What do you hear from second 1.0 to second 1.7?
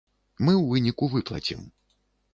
выплацім.